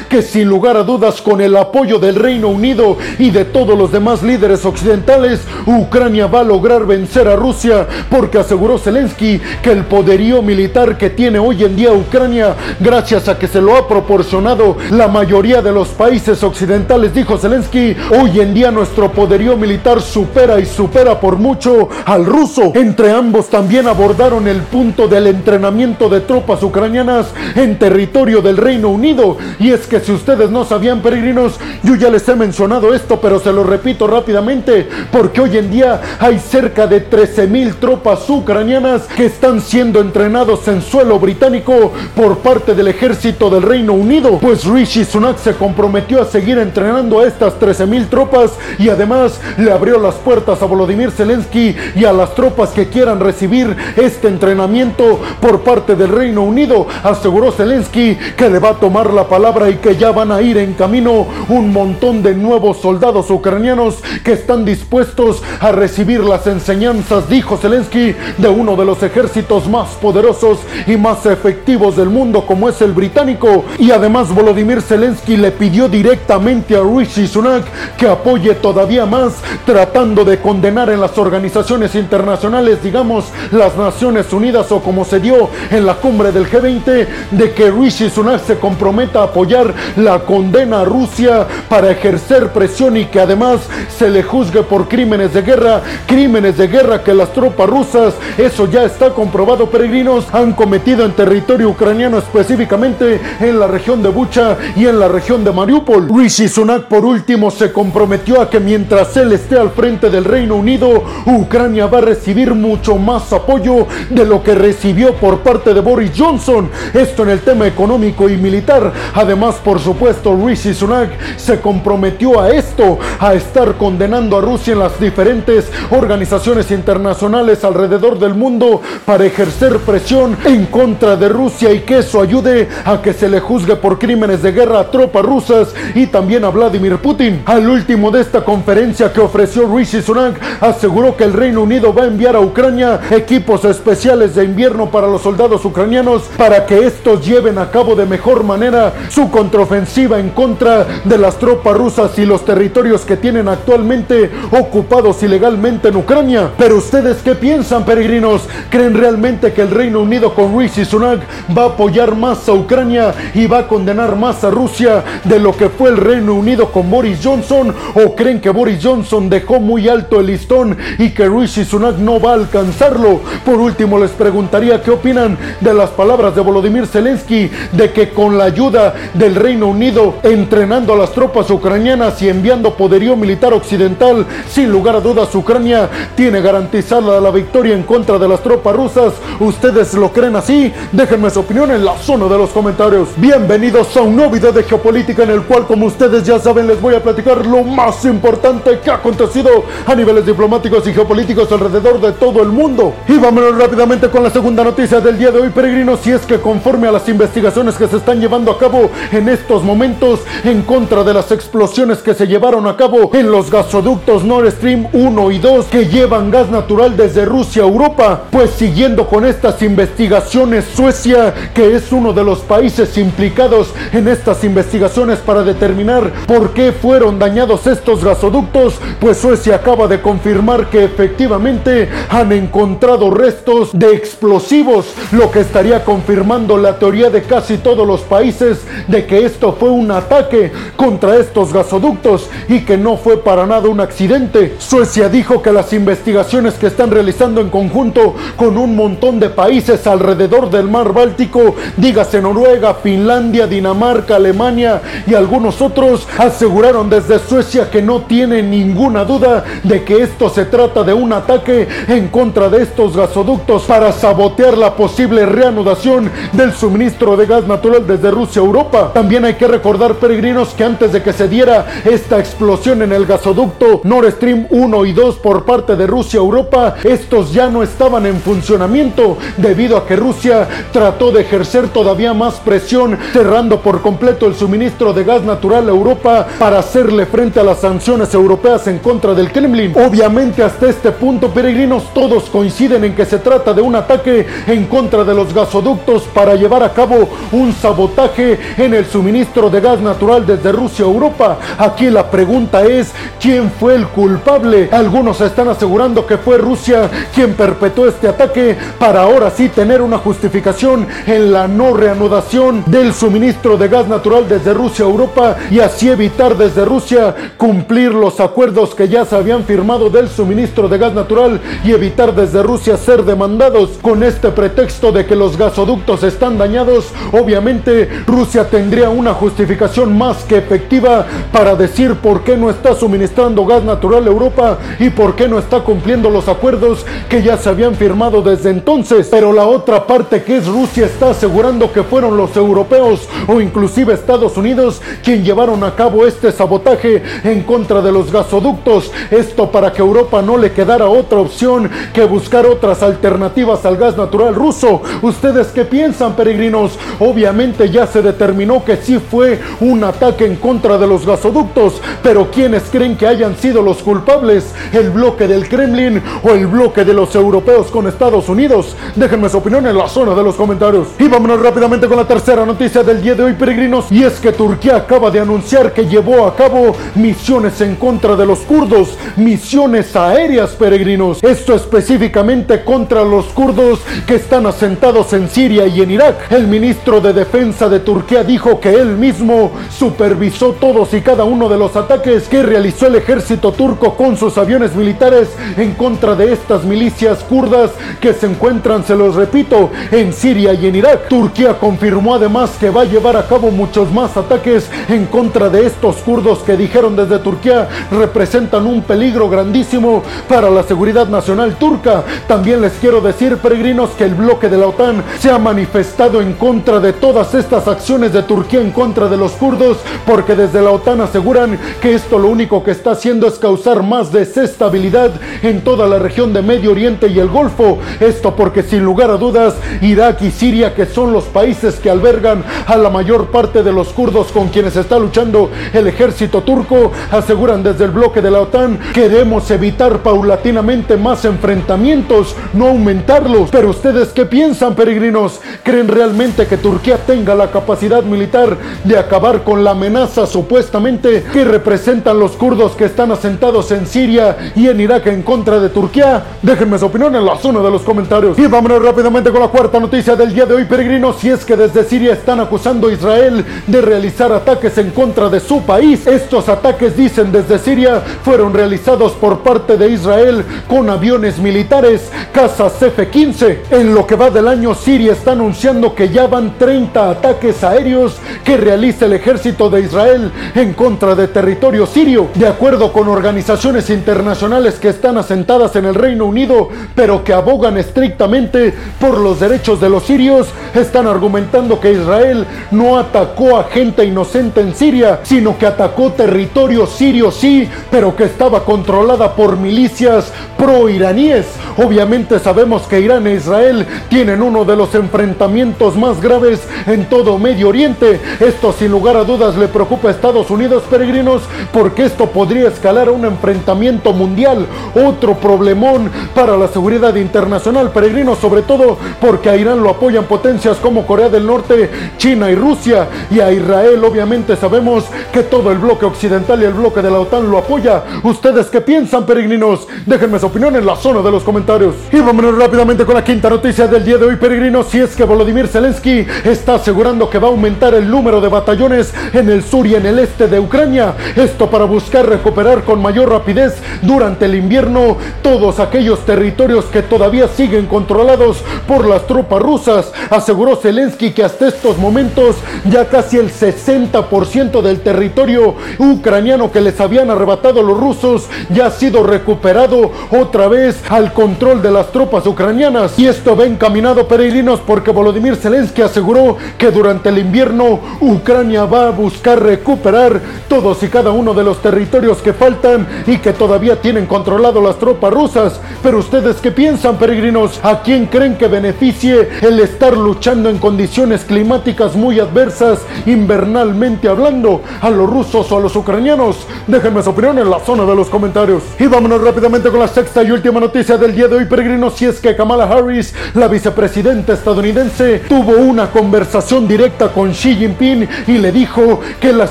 que 0.08 0.22
sin 0.22 0.48
lugar 0.48 0.76
a 0.76 0.84
dudas 0.84 1.20
con 1.20 1.40
el 1.40 1.56
apoyo 1.56 1.98
del 1.98 2.14
Reino 2.14 2.48
Unido 2.48 2.96
y 3.18 3.30
de 3.30 3.44
todos 3.44 3.76
los 3.76 3.90
demás 3.90 4.22
líderes 4.22 4.64
occidentales, 4.64 5.40
Ucrania 5.66 6.28
va 6.28 6.40
a 6.40 6.44
lograr 6.44 6.86
vencer 6.86 7.26
a 7.26 7.34
Rusia 7.34 7.86
porque 8.08 8.38
aseguró 8.38 8.78
Zelensky 8.78 9.40
que 9.60 9.72
el 9.72 9.84
poderío 9.84 10.40
militar 10.40 10.96
que 10.96 11.10
tiene 11.10 11.40
hoy 11.40 11.64
en 11.64 11.74
día 11.74 11.92
Ucrania, 11.92 12.54
gracias 12.78 13.28
a 13.28 13.38
que 13.38 13.48
se 13.48 13.60
lo 13.60 13.76
ha 13.76 13.88
proporcionado 13.88 14.76
la 14.90 15.08
mayoría 15.08 15.62
de 15.62 15.72
los 15.72 15.88
países 15.88 16.44
occidentales, 16.44 17.12
dijo 17.12 17.36
Zelensky, 17.36 17.96
hoy 18.20 18.38
en 18.38 18.54
día 18.54 18.70
nuestro 18.70 19.10
poderío 19.10 19.56
militar 19.56 20.00
supera 20.00 20.60
y 20.60 20.66
supera 20.66 21.18
por 21.18 21.38
mucho 21.38 21.88
al 22.04 22.24
ruso. 22.24 22.72
Entre 22.76 23.10
ambos 23.10 23.48
también 23.48 23.88
abordaron 23.88 24.46
el 24.46 24.62
punto 24.62 25.08
del 25.08 25.26
entrenamiento 25.26 26.08
de 26.08 26.20
tropas 26.20 26.62
ucranianas 26.62 27.26
en 27.56 27.80
territorio 27.80 28.40
del 28.40 28.56
Reino 28.56 28.90
Unido. 28.90 29.36
Y 29.58 29.70
es 29.70 29.86
que 29.86 30.00
si 30.00 30.12
ustedes 30.12 30.50
no 30.50 30.64
sabían, 30.64 31.00
peregrinos, 31.00 31.58
yo 31.82 31.94
ya 31.94 32.10
les 32.10 32.28
he 32.28 32.36
mencionado 32.36 32.94
esto, 32.94 33.20
pero 33.20 33.40
se 33.40 33.52
lo 33.52 33.64
repito 33.64 34.06
rápidamente, 34.06 34.88
porque 35.10 35.40
hoy 35.40 35.58
en 35.58 35.70
día 35.70 36.00
hay 36.18 36.38
cerca 36.38 36.86
de 36.86 37.00
13 37.00 37.46
mil 37.46 37.74
tropas 37.76 38.28
ucranianas 38.28 39.02
que 39.16 39.26
están 39.26 39.60
siendo 39.60 40.00
entrenados 40.00 40.66
en 40.68 40.82
suelo 40.82 41.18
británico 41.18 41.92
por 42.14 42.38
parte 42.38 42.74
del 42.74 42.88
ejército 42.88 43.50
del 43.50 43.62
Reino 43.62 43.92
Unido. 43.92 44.38
Pues 44.38 44.64
Rishi 44.64 45.04
Sunak 45.04 45.38
se 45.38 45.54
comprometió 45.54 46.20
a 46.22 46.24
seguir 46.24 46.59
entrenando 46.59 47.20
a 47.20 47.26
estas 47.26 47.59
13 47.59 47.86
mil 47.86 48.09
tropas 48.09 48.53
y 48.78 48.88
además 48.88 49.41
le 49.56 49.70
abrió 49.70 49.98
las 49.98 50.15
puertas 50.16 50.62
a 50.62 50.66
Volodymyr 50.66 51.10
Zelensky 51.10 51.76
y 51.94 52.04
a 52.04 52.12
las 52.12 52.34
tropas 52.34 52.70
que 52.70 52.88
quieran 52.88 53.20
recibir 53.20 53.76
este 53.97 54.28
entrenamiento 54.28 55.20
por 55.41 55.60
parte 55.60 55.97
del 55.97 56.10
Reino 56.10 56.42
Unido. 56.42 56.86
Aseguró 57.03 57.53
Zelensky 57.53 58.16
que 58.36 58.48
le 58.48 58.59
va 58.59 58.70
a 58.70 58.80
tomar 58.80 59.12
la 59.12 59.24
palabra 59.30 59.71
y 59.71 59.77
que 59.77 59.97
ya 59.97 60.10
van 60.10 60.32
a 60.32 60.42
ir 60.42 60.59
en 60.59 60.74
camino 60.74 61.24
un 61.48 61.72
montón 61.72 62.21
de 62.21 62.34
nuevos 62.34 62.78
soldados 62.78 63.30
ucranianos 63.30 63.98
que 64.24 64.32
están 64.32 64.65
dispuestos 64.65 65.41
a 65.60 65.71
recibir 65.71 66.24
las 66.24 66.48
enseñanzas, 66.48 67.28
dijo 67.28 67.56
Zelensky, 67.56 68.16
de 68.38 68.48
uno 68.48 68.74
de 68.74 68.84
los 68.84 69.03
ejércitos 69.04 69.68
más 69.68 69.91
poderosos 69.91 70.59
y 70.88 70.97
más 70.97 71.24
efectivos 71.27 71.97
del 71.97 72.09
mundo 72.09 72.44
como 72.44 72.68
es 72.68 72.82
el 72.82 72.92
británico. 72.92 73.65
Y 73.78 73.92
además 73.92 74.34
Volodymyr 74.34 74.82
Zelensky 74.82 75.36
le 75.36 75.53
pidió 75.53 75.88
directamente 75.88 76.77
a 76.77 76.82
Rishi 76.82 77.28
Sunak 77.28 77.97
que 77.97 78.09
apoye 78.09 78.54
todavía 78.56 79.06
más 79.06 79.34
tratando 79.65 80.24
de 80.24 80.41
condenar 80.41 80.91
en 80.91 81.00
las 81.00 81.16
organizaciones 81.16 81.94
internacionales, 81.94 82.82
digamos, 82.82 83.27
las 83.53 83.77
Naciones 83.77 84.32
Unidas 84.32 84.72
o 84.72 84.80
como 84.80 85.04
se 85.04 85.21
dio 85.21 85.48
en 85.71 85.86
la 85.86 85.94
cumbre 85.94 86.32
del 86.32 86.50
G20, 86.50 87.06
de 87.30 87.53
que 87.53 87.71
Rishi 87.71 88.10
Sunak 88.10 88.44
se 88.44 88.59
comprometa 88.59 89.19
apoyar 89.24 89.74
la 89.96 90.20
condena 90.20 90.80
a 90.80 90.84
Rusia 90.84 91.46
para 91.68 91.90
ejercer 91.90 92.48
presión 92.48 92.96
y 92.96 93.06
que 93.06 93.20
además 93.20 93.60
se 93.96 94.10
le 94.10 94.22
juzgue 94.22 94.62
por 94.62 94.88
crímenes 94.88 95.34
de 95.34 95.42
guerra, 95.42 95.82
crímenes 96.06 96.56
de 96.56 96.68
guerra 96.68 97.02
que 97.02 97.14
las 97.14 97.32
tropas 97.32 97.68
rusas, 97.68 98.14
eso 98.38 98.68
ya 98.70 98.84
está 98.84 99.10
comprobado 99.10 99.70
peregrinos, 99.70 100.26
han 100.32 100.52
cometido 100.52 101.04
en 101.04 101.12
territorio 101.12 101.68
ucraniano 101.68 102.18
específicamente 102.18 103.20
en 103.40 103.58
la 103.58 103.66
región 103.66 104.02
de 104.02 104.08
Bucha 104.08 104.56
y 104.76 104.86
en 104.86 104.98
la 104.98 105.08
región 105.08 105.44
de 105.44 105.52
Mariupol. 105.52 106.08
Rishi 106.14 106.48
Sunak 106.48 106.84
por 106.84 107.04
último 107.04 107.50
se 107.50 107.72
comprometió 107.72 108.40
a 108.40 108.50
que 108.50 108.60
mientras 108.60 109.16
él 109.16 109.32
esté 109.32 109.58
al 109.58 109.70
frente 109.70 110.10
del 110.10 110.24
Reino 110.24 110.56
Unido, 110.56 111.04
Ucrania 111.26 111.86
va 111.86 111.98
a 111.98 112.02
recibir 112.02 112.54
mucho 112.54 112.96
más 112.96 113.32
apoyo 113.32 113.86
de 114.08 114.24
lo 114.24 114.42
que 114.42 114.54
recibió 114.54 115.14
por 115.14 115.40
parte 115.40 115.74
de 115.74 115.80
Boris 115.80 116.12
Johnson. 116.16 116.70
Esto 116.94 117.22
en 117.22 117.30
el 117.30 117.40
tema 117.40 117.66
económico 117.66 118.28
y 118.28 118.36
militar. 118.36 118.92
Además, 119.15 119.57
por 119.65 119.80
supuesto, 119.80 120.36
Rishi 120.36 120.74
Sunak 120.74 121.10
se 121.36 121.60
comprometió 121.60 122.41
a 122.41 122.51
esto, 122.51 122.98
a 123.18 123.34
estar 123.34 123.74
condenando 123.74 124.36
a 124.36 124.41
Rusia 124.41 124.72
en 124.72 124.78
las 124.80 124.98
diferentes 125.01 125.71
organizaciones 125.91 126.71
internacionales 126.71 127.65
alrededor 127.65 128.18
del 128.18 128.34
mundo 128.34 128.80
para 129.04 129.24
ejercer 129.24 129.78
presión 129.78 130.36
en 130.45 130.66
contra 130.66 131.16
de 131.16 131.28
Rusia 131.28 131.72
y 131.72 131.80
que 131.80 131.98
eso 131.98 132.21
ayude 132.21 132.68
a 132.84 133.01
que 133.03 133.12
se 133.12 133.28
le 133.28 133.41
juzgue 133.41 133.77
por 133.77 133.98
crímenes 133.98 134.42
de 134.42 134.53
guerra 134.53 134.80
a 134.80 134.91
tropas 134.91 135.24
rusas 135.24 135.74
y 135.95 136.06
también 136.06 136.45
a 136.45 136.51
Vladimir 136.51 136.98
Putin. 136.98 137.42
Al 137.47 137.68
último 137.68 138.10
de 138.10 138.21
esta 138.21 138.45
conferencia 138.45 139.13
que 139.13 139.21
ofreció 139.21 139.66
Rishi 139.74 140.03
Sunak, 140.03 140.41
aseguró 140.60 141.16
que 141.16 141.24
el 141.24 141.33
Reino 141.33 141.63
Unido 141.63 141.92
va 141.92 142.04
a 142.04 142.06
enviar 142.06 142.36
a 142.36 142.41
Ucrania 142.41 143.01
equipos 143.10 143.65
especiales 143.65 144.34
de 144.34 144.45
invierno 144.45 144.91
para 144.91 145.06
los 145.06 145.22
soldados 145.22 145.65
ucranianos 145.65 146.22
para 146.36 146.66
que 146.66 146.86
estos 146.86 147.24
lleven 147.24 147.59
a 147.59 147.71
cabo 147.71 147.95
de 147.95 148.06
mejor 148.06 148.45
manera 148.45 148.92
su 149.08 149.30
contraofensiva 149.30 150.18
en 150.18 150.30
contra 150.30 150.86
de 151.04 151.18
las 151.18 151.38
tropas 151.38 151.76
rusas 151.76 152.18
y 152.18 152.26
los 152.26 152.44
territorios 152.44 153.02
que 153.02 153.16
tienen 153.16 153.48
actualmente 153.48 154.30
ocupados 154.50 155.22
ilegalmente 155.22 155.88
en 155.88 155.97
Ucrania. 155.97 156.50
Pero 156.58 156.76
ustedes 156.76 157.18
qué 157.22 157.34
piensan, 157.34 157.84
peregrinos? 157.84 158.42
¿Creen 158.70 158.94
realmente 158.94 159.52
que 159.52 159.62
el 159.62 159.70
Reino 159.70 160.00
Unido 160.00 160.34
con 160.34 160.58
Rishi 160.58 160.84
Sunak 160.84 161.20
va 161.56 161.62
a 161.62 161.66
apoyar 161.66 162.14
más 162.14 162.48
a 162.48 162.52
Ucrania 162.52 163.14
y 163.34 163.47
va 163.47 163.60
a 163.60 163.68
condenar 163.68 164.16
más 164.16 164.44
a 164.44 164.50
Rusia 164.50 165.03
de 165.24 165.38
lo 165.38 165.56
que 165.56 165.68
fue 165.68 165.91
el 165.91 165.96
Reino 165.96 166.34
Unido 166.34 166.72
con 166.72 166.91
Boris 166.91 167.20
Johnson? 167.22 167.74
¿O 167.94 168.14
creen 168.14 168.41
que 168.41 168.50
Boris 168.50 168.80
Johnson 168.82 169.28
dejó 169.28 169.60
muy 169.60 169.88
alto 169.88 170.20
el 170.20 170.26
listón 170.26 170.76
y 170.98 171.10
que 171.10 171.28
Rishi 171.28 171.64
Sunak 171.64 171.96
no 171.96 172.20
va 172.20 172.32
a 172.32 172.34
alcanzarlo? 172.34 173.20
Por 173.44 173.56
último, 173.56 173.98
les 173.98 174.10
preguntaría 174.10 174.82
qué 174.82 174.91
opinan 174.91 175.38
de 175.60 175.74
las 175.74 175.91
palabras 175.91 176.34
de 176.34 176.41
Volodymyr 176.41 176.86
Zelensky 176.86 177.50
de 177.72 177.92
que 177.92 178.10
con 178.10 178.38
la 178.38 178.44
ayuda 178.44 178.90
del 179.15 179.34
Reino 179.34 179.69
Unido 179.69 180.15
entrenando 180.22 180.92
a 180.92 180.97
las 180.97 181.13
tropas 181.13 181.51
ucranianas 181.51 182.21
y 182.22 182.28
enviando 182.28 182.75
poderío 182.75 183.16
militar 183.16 183.53
occidental, 183.53 184.27
sin 184.48 184.71
lugar 184.71 184.97
a 184.97 185.01
dudas 185.01 185.34
Ucrania 185.34 185.89
tiene 186.15 186.41
garantizada 186.41 187.21
la 187.21 187.31
victoria 187.31 187.75
en 187.75 187.83
contra 187.83 188.19
de 188.19 188.28
las 188.28 188.42
tropas 188.42 188.75
rusas. 188.75 189.15
¿Ustedes 189.39 189.95
lo 189.95 190.13
creen 190.13 190.37
así? 190.37 190.72
Déjenme 190.92 191.31
su 191.31 191.41
opinión 191.41 191.71
en 191.71 191.84
la 191.84 191.97
zona 191.98 192.27
de 192.27 192.39
los 192.39 192.51
comentarios. 192.51 193.09
Bienvenidos 193.16 193.97
a 193.97 194.03
un 194.03 194.16
nuevo 194.16 194.33
video 194.33 194.53
de 194.53 194.63
geopolítica 194.63 195.22
en 195.22 195.31
el 195.31 195.42
cual, 195.42 195.66
como 195.66 195.87
ustedes 195.87 196.25
ya 196.25 196.39
saben, 196.39 196.66
les 196.66 196.81
voy 196.81 196.95
a 196.95 197.03
platicar 197.03 197.45
lo 197.47 197.63
más 197.63 198.04
importante 198.04 198.78
que 198.81 198.91
ha 198.91 198.95
acontecido 198.95 199.65
a 199.87 199.95
niveles 199.95 200.27
diplomáticos 200.27 200.87
y 200.87 200.92
geopolíticos 200.92 201.51
alrededor 201.53 202.01
de 202.01 202.13
todo 202.13 202.42
el 202.42 202.48
mundo. 202.48 202.95
Y 203.09 203.19
vámonos 203.19 203.57
rápidamente 203.57 204.09
con 204.09 204.22
la 204.22 204.31
segunda 204.31 204.63
noticia 204.63 205.01
del 205.01 205.19
día 205.19 205.31
de 205.31 205.41
hoy, 205.41 205.51
peregrinos, 205.51 206.01
si 206.01 206.13
es 206.13 206.22
que 206.22 206.39
conforme 206.41 206.89
a 206.89 206.92
las 206.92 207.09
investigaciones 207.09 207.77
que 207.77 207.89
se 207.89 207.97
están 207.97 208.21
llevando 208.21 208.51
a 208.51 208.59
cabo 208.59 208.69
en 209.12 209.28
estos 209.28 209.64
momentos 209.64 210.20
en 210.44 210.62
contra 210.62 211.02
de 211.02 211.14
las 211.14 211.32
explosiones 211.32 211.98
que 211.98 212.14
se 212.14 212.26
llevaron 212.26 212.66
a 212.68 212.76
cabo 212.76 213.10
en 213.14 213.30
los 213.30 213.50
gasoductos 213.50 214.22
Nord 214.22 214.52
Stream 214.52 214.86
1 214.92 215.30
y 215.32 215.38
2 215.38 215.66
que 215.66 215.86
llevan 215.86 216.30
gas 216.30 216.50
natural 216.50 216.96
desde 216.96 217.24
Rusia 217.24 217.62
a 217.62 217.66
Europa, 217.66 218.24
pues 218.30 218.50
siguiendo 218.50 219.08
con 219.08 219.24
estas 219.24 219.60
investigaciones, 219.62 220.66
Suecia, 220.74 221.34
que 221.52 221.74
es 221.74 221.90
uno 221.90 222.12
de 222.12 222.22
los 222.22 222.40
países 222.40 222.96
implicados 222.96 223.72
en 223.92 224.06
estas 224.06 224.44
investigaciones 224.44 225.18
para 225.18 225.42
determinar 225.42 226.12
por 226.26 226.50
qué 226.50 226.72
fueron 226.72 227.18
dañados 227.18 227.66
estos 227.66 228.04
gasoductos, 228.04 228.74
pues 229.00 229.18
Suecia 229.18 229.56
acaba 229.56 229.88
de 229.88 230.00
confirmar 230.00 230.70
que 230.70 230.84
efectivamente 230.84 231.88
han 232.08 232.30
encontrado 232.32 233.10
restos 233.10 233.70
de 233.72 233.94
explosivos, 233.94 234.86
lo 235.10 235.30
que 235.30 235.40
estaría 235.40 235.84
confirmando 235.84 236.56
la 236.56 236.78
teoría 236.78 237.10
de 237.10 237.22
casi 237.22 237.58
todos 237.58 237.86
los 237.86 238.02
países 238.02 238.59
de 238.89 239.07
que 239.07 239.24
esto 239.24 239.57
fue 239.59 239.71
un 239.71 239.91
ataque 239.91 240.53
contra 240.77 241.16
estos 241.16 241.53
gasoductos 241.53 242.28
y 242.48 242.60
que 242.60 242.77
no 242.77 242.97
fue 242.97 243.18
para 243.18 243.47
nada 243.47 243.68
un 243.68 243.80
accidente. 243.80 244.57
Suecia 244.59 245.09
dijo 245.09 245.42
que 245.42 245.53
las 245.53 245.72
investigaciones 245.72 246.54
que 246.54 246.66
están 246.66 246.91
realizando 246.91 247.41
en 247.41 247.51
conjunto 247.51 248.15
con 248.36 248.57
un 248.57 248.77
montón 248.77 249.21
de 249.21 249.30
países 249.30 249.86
alrededor 249.86 250.51
del 250.51 250.68
mar 250.68 250.92
Báltico, 250.92 251.54
dígase 251.77 252.21
Noruega, 252.21 252.74
Finlandia, 252.74 253.47
Dinamarca, 253.47 254.16
Alemania 254.16 254.80
y 255.06 255.15
algunos 255.15 255.60
otros, 255.60 256.06
aseguraron 256.18 256.90
desde 256.90 257.18
Suecia 257.18 257.71
que 257.71 257.83
no 257.83 258.02
tienen 258.02 258.50
ninguna 258.50 259.04
duda 259.04 259.45
de 259.62 259.85
que 259.85 260.02
esto 260.02 260.28
se 260.28 260.45
trata 260.45 260.83
de 260.83 260.95
un 260.95 261.12
ataque 261.12 261.68
en 261.88 262.09
contra 262.09 262.49
de 262.49 262.62
estos 262.62 262.97
gasoductos 262.97 263.62
para 263.64 263.92
sabotear 263.92 264.56
la 264.56 264.75
posible 264.75 265.26
reanudación 265.26 266.11
del 266.33 266.52
suministro 266.52 267.16
de 267.16 267.26
gas 267.26 267.47
natural 267.47 267.87
desde 267.87 268.11
Rusia 268.11 268.42
a 268.42 268.45
También 268.92 269.25
hay 269.25 269.35
que 269.35 269.47
recordar, 269.47 269.94
peregrinos, 269.94 270.54
que 270.54 270.64
antes 270.64 270.92
de 270.92 271.02
que 271.02 271.12
se 271.12 271.28
diera 271.28 271.66
esta 271.85 272.18
explosión 272.18 272.82
en 272.82 272.92
el 272.92 273.06
gasoducto 273.06 273.80
Nord 273.85 274.11
Stream 274.12 274.49
1 274.50 274.87
y 274.87 274.92
2 274.92 275.16
por 275.18 275.44
parte 275.44 275.76
de 275.76 275.87
Rusia 275.87 276.18
a 276.18 276.23
Europa, 276.23 276.75
estos 276.82 277.32
ya 277.32 277.49
no 277.49 277.62
estaban 277.62 278.06
en 278.06 278.20
funcionamiento 278.20 279.16
debido 279.37 279.76
a 279.76 279.87
que 279.87 279.94
Rusia 279.94 280.49
trató 280.73 281.12
de 281.12 281.20
ejercer 281.20 281.68
todavía 281.68 282.12
más 282.12 282.40
presión, 282.40 282.99
cerrando 283.12 283.61
por 283.61 283.82
completo 283.82 284.26
el 284.26 284.35
suministro 284.35 284.92
de 284.92 285.04
gas 285.04 285.23
natural 285.23 285.68
a 285.68 285.73
Europa 285.73 286.26
para 286.38 286.58
hacerle 286.58 287.06
frente 287.06 287.38
a 287.38 287.44
las 287.44 287.61
sanciones 287.61 288.12
europeas 288.14 288.66
en 288.66 288.80
contra 288.80 289.14
del 289.14 289.30
Kremlin. 289.30 289.75
Obviamente 289.76 290.42
hasta 290.42 290.68
este 290.68 290.90
punto, 290.90 291.28
peregrinos, 291.30 291.85
todos 291.94 292.25
coinciden 292.25 292.82
en 292.82 292.96
que 292.96 293.06
se 293.06 293.18
trata 293.18 293.54
de 293.54 293.62
un 293.62 293.76
ataque 293.76 294.26
en 294.49 294.64
contra 294.64 295.04
de 295.04 295.14
los 295.14 295.32
gasoductos 295.32 296.02
para 296.12 296.35
llevar 296.35 296.64
a 296.64 296.73
cabo 296.73 297.08
un 297.30 297.52
sabotaje 297.52 298.39
en 298.57 298.75
el 298.75 298.87
suministro 298.87 299.50
de 299.50 299.61
gas 299.61 299.81
natural 299.81 300.26
desde 300.26 300.52
Rusia 300.52 300.85
a 300.85 300.88
Europa. 300.88 301.38
Aquí 301.59 301.90
la 301.90 302.11
pregunta 302.11 302.64
es, 302.64 302.92
¿quién 303.20 303.50
fue 303.50 303.75
el 303.75 303.87
culpable? 303.88 304.68
Algunos 304.73 305.20
están 305.20 305.49
asegurando 305.49 306.06
que 306.06 306.18
fue 306.18 306.38
Rusia 306.38 306.90
quien 307.14 307.35
perpetuó 307.35 307.88
este 307.88 308.09
ataque 308.09 308.56
para 308.78 309.02
ahora 309.02 309.30
sí 309.30 309.49
tener 309.49 309.82
una 309.82 309.99
justificación 309.99 310.87
en 311.06 311.32
la 311.32 311.49
no 311.49 311.75
reanudación 311.75 312.64
del 312.66 312.92
suministro 312.92 313.56
de 313.56 313.68
gas 313.68 313.88
natural 313.88 314.28
desde 314.28 314.54
Rusia 314.54 314.85
a 314.85 314.88
Europa 314.88 315.37
y 315.50 315.61
así 315.61 315.88
evitar 315.88 316.37
desde 316.37 316.64
Rusia 316.64 317.14
cumplir 317.37 317.92
los 317.92 318.20
acuerdos 318.20 318.75
que 318.75 318.88
ya 318.88 319.04
se 319.04 319.16
habían 319.16 319.44
firmado 319.44 319.90
del 319.90 320.09
suministro 320.09 320.68
de 320.68 320.78
gas 320.78 320.94
natural 320.94 321.40
y 321.64 321.73
evitar 321.73 322.14
desde 322.14 322.42
Rusia 322.42 322.76
ser 322.76 323.04
demandados 323.04 323.78
con 323.82 324.02
este 324.02 324.30
pretexto 324.30 324.92
de 324.92 325.06
que 325.06 325.16
los 325.16 325.37
gasoductos 325.37 326.02
están 326.02 326.38
dañados. 326.38 326.87
Obviamente 327.12 327.88
Rusia 328.06 328.29
tendría 328.38 328.90
una 328.90 329.12
justificación 329.12 329.99
más 329.99 330.18
que 330.22 330.38
efectiva 330.38 331.04
para 331.32 331.56
decir 331.56 331.96
por 331.96 332.22
qué 332.22 332.37
no 332.37 332.49
está 332.49 332.76
suministrando 332.76 333.44
gas 333.44 333.64
natural 333.64 334.04
a 334.04 334.10
Europa 334.10 334.58
y 334.78 334.90
por 334.90 335.16
qué 335.16 335.26
no 335.26 335.37
está 335.37 335.60
cumpliendo 335.60 336.08
los 336.10 336.28
acuerdos 336.28 336.87
que 337.08 337.22
ya 337.25 337.37
se 337.37 337.49
habían 337.49 337.75
firmado 337.75 338.22
desde 338.22 338.50
entonces. 338.50 339.08
Pero 339.10 339.32
la 339.32 339.46
otra 339.46 339.84
parte 339.84 340.22
que 340.22 340.37
es 340.37 340.46
Rusia 340.46 340.87
está 340.87 341.10
asegurando 341.10 341.72
que 341.72 341.82
fueron 341.82 342.16
los 342.16 342.37
europeos 342.37 343.08
o 343.26 343.40
inclusive 343.40 343.94
Estados 343.94 344.37
Unidos 344.37 344.80
quien 345.02 345.25
llevaron 345.25 345.64
a 345.64 345.75
cabo 345.75 346.06
este 346.06 346.30
sabotaje 346.30 347.02
en 347.25 347.42
contra 347.42 347.82
de 347.82 347.90
los 347.90 348.12
gasoductos. 348.12 348.92
Esto 349.10 349.50
para 349.50 349.72
que 349.72 349.82
Europa 349.82 350.22
no 350.22 350.38
le 350.38 350.52
quedara 350.52 350.88
otra 350.88 351.18
opción 351.18 351.68
que 351.92 352.04
buscar 352.04 352.46
otras 352.46 352.82
alternativas 352.84 353.66
al 353.66 353.76
gas 353.76 353.96
natural 353.96 354.37
ruso. 354.37 354.82
¿Ustedes 355.02 355.49
qué 355.49 355.64
piensan, 355.64 356.14
peregrinos? 356.14 356.78
Obviamente 357.00 357.70
ya 357.70 357.88
se 357.88 358.02
determinó 358.20 358.62
que 358.62 358.76
sí 358.76 358.98
fue 358.98 359.40
un 359.60 359.82
ataque 359.82 360.26
en 360.26 360.36
contra 360.36 360.76
de 360.76 360.86
los 360.86 361.06
gasoductos, 361.06 361.80
pero 362.02 362.30
¿quiénes 362.30 362.64
creen 362.64 362.94
que 362.94 363.06
hayan 363.06 363.34
sido 363.34 363.62
los 363.62 363.78
culpables? 363.78 364.52
¿El 364.74 364.90
bloque 364.90 365.26
del 365.26 365.48
Kremlin 365.48 366.02
o 366.22 366.32
el 366.32 366.46
bloque 366.46 366.84
de 366.84 366.92
los 366.92 367.14
europeos 367.14 367.68
con 367.68 367.86
Estados 367.86 368.28
Unidos? 368.28 368.76
Déjenme 368.94 369.30
su 369.30 369.38
opinión 369.38 369.66
en 369.66 369.78
la 369.78 369.88
zona 369.88 370.14
de 370.14 370.22
los 370.22 370.34
comentarios. 370.34 370.88
Y 370.98 371.08
vámonos 371.08 371.40
rápidamente 371.40 371.88
con 371.88 371.96
la 371.96 372.06
tercera 372.06 372.44
noticia 372.44 372.82
del 372.82 373.00
día 373.00 373.14
de 373.14 373.22
hoy, 373.22 373.32
peregrinos, 373.32 373.90
y 373.90 374.02
es 374.02 374.20
que 374.20 374.32
Turquía 374.32 374.76
acaba 374.76 375.10
de 375.10 375.20
anunciar 375.20 375.72
que 375.72 375.86
llevó 375.86 376.26
a 376.26 376.36
cabo 376.36 376.76
misiones 376.96 377.58
en 377.62 377.76
contra 377.76 378.16
de 378.16 378.26
los 378.26 378.40
kurdos, 378.40 378.98
misiones 379.16 379.96
aéreas, 379.96 380.50
peregrinos. 380.50 381.24
Esto 381.24 381.54
específicamente 381.54 382.64
contra 382.64 383.02
los 383.02 383.24
kurdos 383.28 383.80
que 384.06 384.16
están 384.16 384.44
asentados 384.44 385.14
en 385.14 385.30
Siria 385.30 385.66
y 385.66 385.80
en 385.80 385.92
Irak. 385.92 386.30
El 386.30 386.48
ministro 386.48 387.00
de 387.00 387.14
Defensa 387.14 387.70
de 387.70 387.80
Turquía 387.80 388.09
Turquía 388.10 388.24
dijo 388.24 388.58
que 388.58 388.74
él 388.74 388.96
mismo 388.96 389.52
supervisó 389.70 390.50
todos 390.58 390.92
y 390.94 391.00
cada 391.00 391.22
uno 391.22 391.48
de 391.48 391.56
los 391.56 391.76
ataques 391.76 392.26
que 392.26 392.42
realizó 392.42 392.88
el 392.88 392.96
ejército 392.96 393.52
turco 393.52 393.94
con 393.94 394.16
sus 394.16 394.36
aviones 394.36 394.74
militares 394.74 395.28
en 395.56 395.74
contra 395.74 396.16
de 396.16 396.32
estas 396.32 396.64
milicias 396.64 397.22
kurdas 397.22 397.70
que 398.00 398.12
se 398.12 398.26
encuentran, 398.26 398.84
se 398.84 398.96
los 398.96 399.14
repito, 399.14 399.70
en 399.92 400.12
Siria 400.12 400.54
y 400.54 400.66
en 400.66 400.74
Irak. 400.74 401.06
Turquía 401.06 401.56
confirmó 401.56 402.16
además 402.16 402.50
que 402.58 402.70
va 402.70 402.82
a 402.82 402.84
llevar 402.86 403.16
a 403.16 403.28
cabo 403.28 403.52
muchos 403.52 403.92
más 403.92 404.16
ataques 404.16 404.68
en 404.88 405.06
contra 405.06 405.48
de 405.48 405.66
estos 405.66 405.98
kurdos 405.98 406.40
que 406.40 406.56
dijeron 406.56 406.96
desde 406.96 407.20
Turquía 407.20 407.68
representan 407.92 408.66
un 408.66 408.82
peligro 408.82 409.30
grandísimo 409.30 410.02
para 410.28 410.50
la 410.50 410.64
seguridad 410.64 411.06
nacional 411.06 411.54
turca. 411.60 412.02
También 412.26 412.60
les 412.60 412.72
quiero 412.72 413.00
decir, 413.00 413.36
peregrinos, 413.36 413.90
que 413.90 414.02
el 414.02 414.16
bloque 414.16 414.48
de 414.48 414.58
la 414.58 414.66
OTAN 414.66 415.04
se 415.20 415.30
ha 415.30 415.38
manifestado 415.38 416.20
en 416.20 416.32
contra 416.32 416.80
de 416.80 416.92
todas 416.92 417.34
estas 417.34 417.68
acciones 417.68 418.00
de 418.09 418.23
Turquía 418.23 418.61
en 418.61 418.71
contra 418.71 419.09
de 419.09 419.16
los 419.19 419.33
kurdos, 419.33 419.76
porque 420.07 420.35
desde 420.35 420.62
la 420.62 420.71
OTAN 420.71 421.02
aseguran 421.02 421.59
que 421.83 421.95
esto 421.95 422.19
lo 422.19 422.28
único 422.28 422.64
que 422.64 422.71
está 422.71 422.92
haciendo 422.92 423.26
es 423.26 423.38
causar 423.38 423.83
más 423.83 424.11
desestabilidad 424.11 425.11
en 425.42 425.61
toda 425.62 425.87
la 425.87 425.99
región 425.99 426.33
de 426.33 426.40
Medio 426.40 426.71
Oriente 426.71 427.09
y 427.09 427.19
el 427.19 427.28
Golfo. 427.28 427.78
Esto 428.00 428.35
porque 428.35 428.62
sin 428.62 428.83
lugar 428.83 429.11
a 429.11 429.19
dudas, 429.19 429.54
Irak 429.83 430.23
y 430.23 430.30
Siria, 430.30 430.75
que 430.75 430.87
son 430.87 431.12
los 431.12 431.25
países 431.25 431.76
que 431.76 431.90
albergan 431.90 432.42
a 432.66 432.76
la 432.76 432.88
mayor 432.88 433.26
parte 433.26 433.62
de 433.62 433.73
los 433.73 433.88
kurdos 433.88 434.33
con 434.33 434.49
quienes 434.49 434.76
está 434.76 434.99
luchando 434.99 435.50
el 435.75 435.87
ejército 435.87 436.42
turco, 436.42 436.92
aseguran 437.11 437.62
desde 437.62 437.85
el 437.85 437.90
bloque 437.90 438.23
de 438.23 438.30
la 438.30 438.40
OTAN 438.40 438.78
que 438.95 439.09
debemos 439.09 439.50
evitar 439.50 439.99
paulatinamente 439.99 440.97
más 440.97 441.26
enfrentamientos, 441.26 442.35
no 442.54 442.69
aumentarlos. 442.69 443.50
Pero 443.50 443.71
ustedes 443.71 444.09
qué 444.09 444.25
piensan, 444.25 444.75
peregrinos? 444.75 445.40
¿Creen 445.62 445.88
realmente 445.88 446.47
que 446.47 446.57
Turquía 446.57 446.97
tenga 446.97 447.35
la 447.35 447.50
capacidad 447.50 447.89
militar 448.04 448.56
de 448.85 448.97
acabar 448.97 449.42
con 449.42 449.64
la 449.64 449.73
amenaza 449.73 450.26
supuestamente 450.26 451.25
que 451.32 451.44
representan 451.44 452.18
los 452.18 452.32
kurdos 452.32 452.73
que 452.73 452.85
están 452.85 453.11
asentados 453.11 453.70
en 453.73 453.87
Siria 453.87 454.52
y 454.54 454.68
en 454.68 454.80
Irak 454.80 455.06
en 455.09 455.23
contra 455.23 455.59
de 455.59 455.68
Turquía? 455.68 456.25
Déjenme 456.42 456.78
su 456.78 456.87
opinión 456.87 457.14
en 457.16 457.25
la 457.25 457.37
zona 457.37 457.61
de 457.61 457.70
los 457.70 457.82
comentarios. 457.82 458.38
Y 458.38 458.47
vámonos 458.47 458.82
rápidamente 458.82 459.30
con 459.30 459.40
la 459.40 459.49
cuarta 459.49 459.80
noticia 459.80 460.14
del 460.14 460.32
día 460.32 460.47
de 460.47 460.54
hoy, 460.54 460.64
peregrinos. 460.64 461.16
Si 461.16 461.28
es 461.28 461.44
que 461.44 461.56
desde 461.56 461.85
Siria 461.85 462.12
están 462.12 462.40
acusando 462.40 462.88
a 462.88 462.92
Israel 462.92 463.44
de 463.66 463.80
realizar 463.80 464.32
ataques 464.32 464.78
en 464.78 464.90
contra 464.90 465.28
de 465.28 465.40
su 465.40 465.62
país. 465.62 466.06
Estos 466.06 466.49
ataques, 466.49 466.97
dicen 466.97 467.32
desde 467.32 467.59
Siria, 467.59 468.00
fueron 468.23 468.54
realizados 468.54 469.12
por 469.12 469.40
parte 469.40 469.76
de 469.76 469.90
Israel 469.90 470.44
con 470.68 470.88
aviones 470.88 471.38
militares, 471.38 472.11
casas 472.32 472.80
F-15. 472.80 473.59
En 473.70 473.94
lo 473.94 474.06
que 474.06 474.16
va 474.16 474.30
del 474.30 474.49
año, 474.49 474.75
Siria 474.75 475.12
está 475.12 475.32
anunciando 475.32 475.94
que 475.94 476.09
ya 476.09 476.26
van 476.26 476.59
30 476.59 477.11
ataques 477.11 477.62
aéreos 477.70 478.16
que 478.44 478.56
realiza 478.56 479.06
el 479.06 479.14
ejército 479.14 479.70
de 479.70 479.80
Israel 479.80 480.30
en 480.54 480.74
contra 480.74 481.14
de 481.14 481.28
territorio 481.28 481.86
sirio. 481.86 482.28
De 482.34 482.46
acuerdo 482.46 482.92
con 482.92 483.08
organizaciones 483.08 483.90
internacionales 483.90 484.74
que 484.74 484.88
están 484.88 485.18
asentadas 485.18 485.76
en 485.76 485.84
el 485.86 485.94
Reino 485.94 486.26
Unido, 486.26 486.68
pero 486.94 487.24
que 487.24 487.32
abogan 487.32 487.78
estrictamente 487.78 488.74
por 489.00 489.18
los 489.18 489.40
derechos 489.40 489.80
de 489.80 489.88
los 489.88 490.04
sirios, 490.04 490.48
están 490.74 491.06
argumentando 491.06 491.80
que 491.80 491.92
Israel 491.92 492.46
no 492.70 492.98
atacó 492.98 493.58
a 493.58 493.64
gente 493.64 494.04
inocente 494.04 494.60
en 494.60 494.74
Siria, 494.74 495.20
sino 495.22 495.58
que 495.58 495.66
atacó 495.66 496.12
territorio 496.12 496.86
sirio 496.86 497.30
sí, 497.30 497.68
pero 497.90 498.14
que 498.16 498.24
estaba 498.24 498.64
controlada 498.64 499.34
por 499.34 499.56
milicias 499.56 500.32
pro-iraníes. 500.56 501.46
Obviamente 501.76 502.38
sabemos 502.38 502.82
que 502.82 503.00
Irán 503.00 503.26
e 503.26 503.34
Israel 503.34 503.86
tienen 504.08 504.42
uno 504.42 504.64
de 504.64 504.76
los 504.76 504.94
enfrentamientos 504.94 505.96
más 505.96 506.20
graves 506.20 506.60
en 506.86 507.06
todo 507.06 507.38
Medio 507.38 507.59
Oriente. 507.64 508.20
Esto 508.40 508.72
sin 508.72 508.90
lugar 508.90 509.16
a 509.16 509.24
dudas 509.24 509.56
le 509.56 509.68
preocupa 509.68 510.08
a 510.08 510.10
Estados 510.10 510.50
Unidos, 510.50 510.82
peregrinos, 510.90 511.42
porque 511.72 512.04
esto 512.04 512.26
podría 512.26 512.68
escalar 512.68 513.08
a 513.08 513.12
un 513.12 513.24
enfrentamiento 513.24 514.12
mundial, 514.12 514.66
otro 514.94 515.34
problemón 515.34 516.10
para 516.34 516.56
la 516.56 516.68
seguridad 516.68 517.14
internacional, 517.16 517.90
peregrinos, 517.90 518.38
sobre 518.38 518.62
todo 518.62 518.96
porque 519.20 519.50
a 519.50 519.56
Irán 519.56 519.82
lo 519.82 519.90
apoyan 519.90 520.24
potencias 520.24 520.78
como 520.78 521.06
Corea 521.06 521.28
del 521.28 521.46
Norte, 521.46 521.90
China 522.16 522.50
y 522.50 522.54
Rusia, 522.54 523.08
y 523.30 523.40
a 523.40 523.52
Israel 523.52 524.02
obviamente 524.04 524.56
sabemos 524.56 525.04
que 525.32 525.42
todo 525.42 525.70
el 525.70 525.78
bloque 525.78 526.06
occidental 526.06 526.60
y 526.62 526.64
el 526.64 526.74
bloque 526.74 527.02
de 527.02 527.10
la 527.10 527.20
OTAN 527.20 527.50
lo 527.50 527.58
apoya. 527.58 528.02
¿Ustedes 528.22 528.66
qué 528.66 528.80
piensan, 528.80 529.26
peregrinos? 529.26 529.86
Déjenme 530.06 530.38
su 530.38 530.46
opinión 530.46 530.74
en 530.76 530.86
la 530.86 530.96
zona 530.96 531.20
de 531.22 531.30
los 531.30 531.42
comentarios. 531.42 531.94
Y 532.12 532.20
vámonos 532.20 532.56
rápidamente 532.56 533.04
con 533.04 533.14
la 533.14 533.24
quinta 533.24 533.50
noticia 533.50 533.86
del 533.86 534.04
día 534.04 534.18
de 534.18 534.26
hoy, 534.26 534.36
peregrinos. 534.36 534.86
Si 534.88 534.98
es 534.98 535.14
que 535.14 535.24
Volodymyr 535.24 535.68
Zelensky 535.68 536.26
está 536.44 536.76
asegurando 536.76 537.28
que 537.28 537.38
va 537.38 537.50
aumentar 537.50 537.95
el 537.95 538.11
número 538.11 538.40
de 538.40 538.49
batallones 538.49 539.12
en 539.33 539.50
el 539.50 539.62
sur 539.62 539.87
y 539.87 539.95
en 539.95 540.07
el 540.07 540.19
este 540.19 540.49
de 540.49 540.59
Ucrania. 540.59 541.14
Esto 541.37 541.71
para 541.71 541.85
buscar 541.85 542.28
recuperar 542.28 542.85
con 542.85 543.02
mayor 543.02 543.30
rapidez 543.30 543.75
durante 544.02 544.47
el 544.47 544.54
invierno 544.54 545.16
todos 545.42 545.80
aquellos 545.80 546.21
territorios 546.21 546.87
que 546.87 547.02
todavía 547.02 547.49
siguen 547.49 547.87
controlados 547.87 548.62
por 548.87 549.07
las 549.07 549.26
tropas 549.26 549.61
rusas. 549.61 550.12
Aseguró 550.30 550.76
Zelensky 550.76 551.33
que 551.33 551.45
hasta 551.45 551.69
estos 551.69 551.99
momentos 551.99 552.57
ya 552.88 553.09
casi 553.09 553.37
el 553.37 553.52
60% 553.52 554.83
del 554.83 555.00
territorio 555.00 555.75
ucraniano 555.99 556.71
que 556.73 556.80
les 556.80 557.00
habían 557.00 557.30
arrebatado 557.30 557.83
los 557.83 557.99
rusos 557.99 558.49
ya 558.71 558.87
ha 558.87 558.90
sido 558.90 559.23
recuperado 559.23 560.12
otra 560.30 560.69
vez 560.69 561.02
al 561.09 561.33
control 561.33 561.83
de 561.83 561.90
las 561.90 562.12
tropas 562.12 562.47
ucranianas. 562.47 563.19
Y 563.19 563.26
esto 563.26 563.57
va 563.57 563.64
encaminado, 563.64 564.28
peregrinos, 564.28 564.80
porque 564.80 565.11
Volodymyr 565.11 565.57
Zelensky 565.57 566.02
aseguró 566.02 566.57
que 566.78 566.90
durante 566.90 567.28
el 567.28 567.38
invierno 567.40 568.00
Ucrania 568.20 568.85
va 568.85 569.09
a 569.09 569.11
buscar 569.11 569.62
recuperar 569.62 570.40
todos 570.68 571.02
y 571.02 571.09
cada 571.09 571.30
uno 571.30 571.54
de 571.54 571.64
los 571.64 571.82
territorios 571.82 572.38
que 572.38 572.52
faltan 572.52 573.06
y 573.26 573.38
que 573.38 573.52
todavía 573.52 574.00
tienen 574.00 574.26
controlado 574.26 574.80
las 574.80 574.99
tropas 574.99 575.32
rusas. 575.32 575.80
Pero 576.02 576.18
ustedes 576.18 576.56
qué 576.56 576.70
piensan, 576.70 577.16
peregrinos? 577.16 577.80
¿A 577.82 578.02
quién 578.02 578.26
creen 578.26 578.56
que 578.56 578.68
beneficie 578.68 579.49
el 579.62 579.80
estar 579.80 580.16
luchando 580.16 580.68
en 580.68 580.78
condiciones 580.78 581.44
climáticas 581.44 582.14
muy 582.14 582.38
adversas, 582.40 583.00
invernalmente 583.26 584.28
hablando, 584.28 584.82
a 585.00 585.11
los 585.11 585.28
rusos 585.28 585.70
o 585.73 585.76
a 585.76 585.80
los 585.80 585.97
ucranianos? 585.97 586.66
Déjenme 586.87 587.23
su 587.23 587.30
opinión 587.30 587.59
en 587.59 587.70
la 587.70 587.80
zona 587.80 588.04
de 588.04 588.14
los 588.14 588.28
comentarios. 588.28 588.82
Y 588.99 589.06
vámonos 589.06 589.42
rápidamente 589.42 589.90
con 589.90 590.00
la 590.00 590.09
sexta 590.09 590.42
y 590.42 590.50
última 590.50 590.80
noticia 590.80 591.16
del 591.16 591.35
día 591.35 591.49
de 591.49 591.56
hoy, 591.56 591.64
peregrinos, 591.64 592.14
si 592.14 592.26
es 592.26 592.40
que 592.40 592.56
Kamala 592.56 592.85
Harris, 592.85 593.35
la 593.54 593.68
vicepresidenta 593.68 594.52
estadounidense, 594.52 595.40
tuvo 595.49 595.73
una 595.73 596.11
conversación 596.11 596.87
directa 596.87 597.28
con 597.32 597.52
Xi 597.52 597.76
Jinping 597.76 598.28
y 598.46 598.58
le 598.58 598.72
dijo 598.72 599.20
que 599.40 599.52
las 599.52 599.70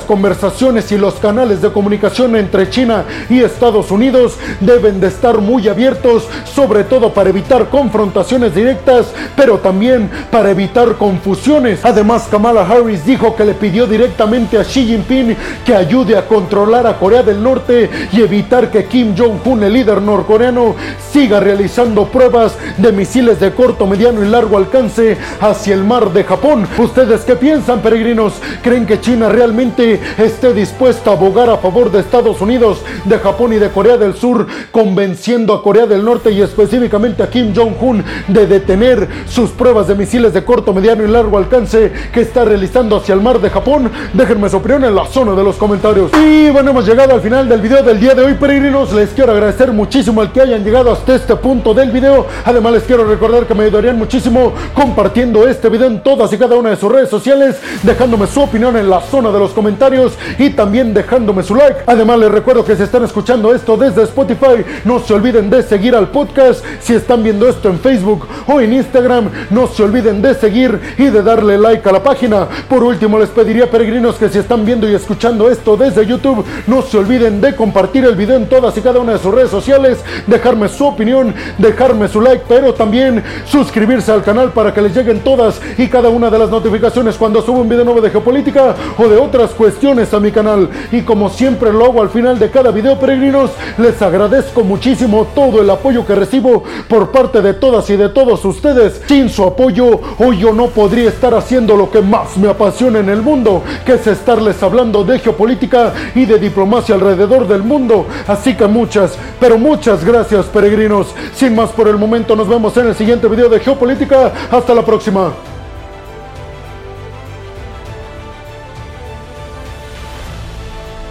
conversaciones 0.00 0.90
y 0.92 0.98
los 0.98 1.14
canales 1.14 1.62
de 1.62 1.70
comunicación 1.70 2.36
entre 2.36 2.70
China 2.70 3.04
y 3.28 3.40
Estados 3.40 3.90
Unidos 3.90 4.36
deben 4.60 5.00
de 5.00 5.08
estar 5.08 5.38
muy 5.38 5.68
abiertos, 5.68 6.28
sobre 6.44 6.84
todo 6.84 7.12
para 7.12 7.30
evitar 7.30 7.68
confrontaciones 7.68 8.54
directas, 8.54 9.06
pero 9.36 9.58
también 9.58 10.10
para 10.30 10.50
evitar 10.50 10.96
confusiones. 10.96 11.84
Además, 11.84 12.28
Kamala 12.30 12.66
Harris 12.66 13.04
dijo 13.04 13.34
que 13.36 13.44
le 13.44 13.54
pidió 13.54 13.86
directamente 13.86 14.58
a 14.58 14.64
Xi 14.64 14.86
Jinping 14.86 15.36
que 15.64 15.74
ayude 15.74 16.16
a 16.16 16.26
controlar 16.26 16.86
a 16.86 16.98
Corea 16.98 17.22
del 17.22 17.42
Norte 17.42 17.90
y 18.12 18.20
evitar 18.20 18.70
que 18.70 18.84
Kim 18.84 19.14
Jong-un, 19.16 19.62
el 19.64 19.72
líder 19.72 20.02
norcoreano, 20.02 20.74
siga 21.12 21.40
realizando 21.40 22.06
pruebas 22.06 22.56
de 22.76 22.92
misiles 22.92 23.40
de 23.40 23.52
corto, 23.52 23.86
mediano 23.86 24.24
y 24.24 24.28
largo 24.28 24.56
alcance 24.56 25.16
hacia 25.40 25.74
el 25.74 25.84
mar 25.84 26.12
de 26.12 26.24
Japón. 26.24 26.66
¿Ustedes 26.78 27.22
qué 27.22 27.36
piensan, 27.36 27.49
peregrinos? 27.82 28.34
¿Creen 28.62 28.86
que 28.86 29.00
China 29.00 29.28
realmente 29.28 30.00
esté 30.18 30.54
dispuesta 30.54 31.10
a 31.10 31.14
abogar 31.14 31.50
a 31.50 31.56
favor 31.56 31.90
de 31.90 32.00
Estados 32.00 32.40
Unidos, 32.40 32.78
de 33.04 33.18
Japón 33.18 33.52
y 33.52 33.56
de 33.56 33.70
Corea 33.70 33.96
del 33.96 34.14
Sur, 34.14 34.46
convenciendo 34.70 35.52
a 35.52 35.62
Corea 35.62 35.86
del 35.86 36.04
Norte 36.04 36.30
y 36.30 36.40
específicamente 36.40 37.22
a 37.22 37.30
Kim 37.30 37.52
Jong-un 37.54 38.04
de 38.28 38.46
detener 38.46 39.08
sus 39.26 39.50
pruebas 39.50 39.88
de 39.88 39.96
misiles 39.96 40.32
de 40.32 40.44
corto, 40.44 40.72
mediano 40.72 41.04
y 41.04 41.08
largo 41.08 41.38
alcance 41.38 41.92
que 42.12 42.20
está 42.20 42.44
realizando 42.44 42.96
hacia 42.96 43.14
el 43.14 43.20
mar 43.20 43.40
de 43.40 43.50
Japón? 43.50 43.90
Déjenme 44.12 44.48
su 44.48 44.58
opinión 44.58 44.84
en 44.84 44.94
la 44.94 45.06
zona 45.06 45.34
de 45.34 45.42
los 45.42 45.56
comentarios. 45.56 46.12
Y 46.22 46.50
bueno, 46.50 46.70
hemos 46.70 46.86
llegado 46.86 47.14
al 47.14 47.20
final 47.20 47.48
del 47.48 47.60
video 47.60 47.82
del 47.82 47.98
día 47.98 48.14
de 48.14 48.22
hoy, 48.22 48.34
peregrinos. 48.34 48.92
Les 48.92 49.10
quiero 49.10 49.32
agradecer 49.32 49.72
muchísimo 49.72 50.20
al 50.20 50.32
que 50.32 50.40
hayan 50.40 50.62
llegado 50.62 50.92
hasta 50.92 51.16
este 51.16 51.34
punto 51.34 51.74
del 51.74 51.90
video. 51.90 52.26
Además, 52.44 52.74
les 52.74 52.82
quiero 52.84 53.04
recordar 53.04 53.46
que 53.46 53.54
me 53.54 53.64
ayudarían 53.64 53.98
muchísimo 53.98 54.52
compartiendo 54.74 55.48
este 55.48 55.68
video 55.68 55.88
en 55.88 56.02
todas 56.02 56.32
y 56.32 56.38
cada 56.38 56.56
una 56.56 56.70
de 56.70 56.76
sus 56.76 56.92
redes 56.92 57.08
sociales, 57.08 57.39
dejándome 57.82 58.26
su 58.26 58.40
opinión 58.40 58.76
en 58.76 58.88
la 58.90 59.00
zona 59.00 59.30
de 59.30 59.38
los 59.38 59.52
comentarios 59.52 60.12
y 60.38 60.50
también 60.50 60.94
dejándome 60.94 61.42
su 61.42 61.54
like. 61.54 61.80
Además, 61.86 62.18
les 62.18 62.30
recuerdo 62.30 62.64
que 62.64 62.76
si 62.76 62.82
están 62.82 63.04
escuchando 63.04 63.54
esto 63.54 63.76
desde 63.76 64.02
Spotify, 64.04 64.64
no 64.84 65.00
se 65.00 65.14
olviden 65.14 65.50
de 65.50 65.62
seguir 65.62 65.94
al 65.94 66.08
podcast. 66.08 66.64
Si 66.80 66.94
están 66.94 67.22
viendo 67.22 67.48
esto 67.48 67.68
en 67.68 67.78
Facebook 67.78 68.26
o 68.46 68.60
en 68.60 68.72
Instagram, 68.72 69.30
no 69.50 69.66
se 69.66 69.82
olviden 69.82 70.22
de 70.22 70.34
seguir 70.34 70.80
y 70.98 71.04
de 71.04 71.22
darle 71.22 71.58
like 71.58 71.88
a 71.88 71.92
la 71.92 72.02
página. 72.02 72.46
Por 72.68 72.82
último, 72.82 73.18
les 73.18 73.30
pediría, 73.30 73.70
peregrinos, 73.70 74.16
que 74.16 74.28
si 74.28 74.38
están 74.38 74.64
viendo 74.64 74.88
y 74.88 74.94
escuchando 74.94 75.50
esto 75.50 75.76
desde 75.76 76.06
YouTube, 76.06 76.44
no 76.66 76.82
se 76.82 76.98
olviden 76.98 77.40
de 77.40 77.54
compartir 77.54 78.04
el 78.04 78.16
video 78.16 78.36
en 78.36 78.48
todas 78.48 78.76
y 78.76 78.80
cada 78.80 79.00
una 79.00 79.12
de 79.12 79.18
sus 79.18 79.34
redes 79.34 79.50
sociales 79.50 79.98
dejarme 80.26 80.68
su 80.68 80.86
opinión, 80.86 81.34
dejarme 81.58 82.08
su 82.08 82.20
like, 82.20 82.44
pero 82.48 82.74
también 82.74 83.22
suscribirse 83.46 84.12
al 84.12 84.22
canal 84.22 84.52
para 84.52 84.72
que 84.72 84.82
les 84.82 84.94
lleguen 84.94 85.20
todas 85.20 85.60
y 85.78 85.88
cada 85.88 86.08
una 86.08 86.30
de 86.30 86.38
las 86.38 86.50
notificaciones 86.50 87.16
cuando 87.30 87.46
subo 87.46 87.60
un 87.60 87.68
video 87.68 87.84
nuevo 87.84 88.00
de 88.00 88.10
geopolítica 88.10 88.74
o 88.98 89.06
de 89.06 89.16
otras 89.16 89.52
cuestiones 89.52 90.12
a 90.12 90.18
mi 90.18 90.32
canal. 90.32 90.68
Y 90.90 91.02
como 91.02 91.30
siempre 91.30 91.72
lo 91.72 91.84
hago 91.84 92.02
al 92.02 92.08
final 92.08 92.40
de 92.40 92.50
cada 92.50 92.72
video, 92.72 92.98
peregrinos, 92.98 93.52
les 93.78 94.02
agradezco 94.02 94.64
muchísimo 94.64 95.28
todo 95.32 95.62
el 95.62 95.70
apoyo 95.70 96.04
que 96.04 96.16
recibo 96.16 96.64
por 96.88 97.12
parte 97.12 97.40
de 97.40 97.54
todas 97.54 97.88
y 97.88 97.96
de 97.96 98.08
todos 98.08 98.44
ustedes. 98.44 99.00
Sin 99.06 99.28
su 99.28 99.44
apoyo, 99.44 100.00
hoy 100.18 100.38
yo 100.38 100.52
no 100.52 100.66
podría 100.70 101.08
estar 101.08 101.32
haciendo 101.32 101.76
lo 101.76 101.88
que 101.88 102.00
más 102.00 102.36
me 102.36 102.48
apasiona 102.48 102.98
en 102.98 103.08
el 103.08 103.22
mundo, 103.22 103.62
que 103.86 103.92
es 103.92 104.08
estarles 104.08 104.60
hablando 104.64 105.04
de 105.04 105.20
geopolítica 105.20 105.92
y 106.16 106.24
de 106.24 106.36
diplomacia 106.36 106.96
alrededor 106.96 107.46
del 107.46 107.62
mundo. 107.62 108.06
Así 108.26 108.56
que 108.56 108.66
muchas, 108.66 109.16
pero 109.38 109.56
muchas 109.56 110.04
gracias 110.04 110.46
peregrinos. 110.46 111.14
Sin 111.32 111.54
más 111.54 111.70
por 111.70 111.86
el 111.86 111.96
momento, 111.96 112.34
nos 112.34 112.48
vemos 112.48 112.76
en 112.76 112.88
el 112.88 112.96
siguiente 112.96 113.28
video 113.28 113.48
de 113.48 113.60
geopolítica. 113.60 114.32
Hasta 114.50 114.74
la 114.74 114.84
próxima. 114.84 115.32